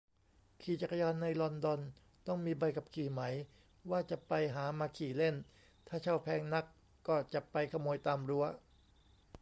[0.61, 1.79] ขี่จักรยานในลอนดอน
[2.27, 3.21] ต้องมีใบขับขี่ไหม
[3.89, 5.35] ว่าจะไปหามาขี่เล่น
[5.87, 6.65] ถ้าเช่าแพงนัก
[7.07, 8.45] ก็จะไปขโมยตามรั้ว